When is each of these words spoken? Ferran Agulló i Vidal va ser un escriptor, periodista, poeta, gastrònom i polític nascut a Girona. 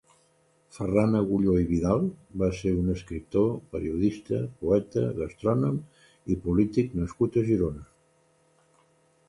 Ferran 0.75 1.11
Agulló 1.17 1.57
i 1.63 1.65
Vidal 1.71 2.07
va 2.43 2.49
ser 2.61 2.71
un 2.77 2.89
escriptor, 2.95 3.53
periodista, 3.75 4.41
poeta, 4.63 5.05
gastrònom 5.21 5.79
i 6.37 6.41
polític 6.47 6.99
nascut 7.03 7.41
a 7.43 7.45
Girona. 7.53 7.89